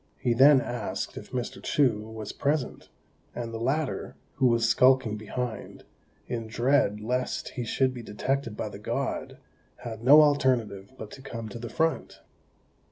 [0.17, 1.61] He then asked if Mr.
[1.61, 2.89] Chou was present;
[3.35, 5.83] and the latter, who was skulking behind,
[6.25, 9.37] in dread lest he should be detected by the God,
[9.83, 12.19] had no alternative but to come to the front.